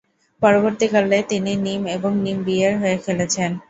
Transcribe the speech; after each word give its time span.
পরবর্তীকালে, 0.41 1.17
তিনি 1.29 1.51
নিম 1.65 1.81
এবং 1.95 2.11
নিম 2.25 2.37
বি-এর 2.45 2.73
হয়ে 2.81 2.97
খেলেছেন। 2.97 3.51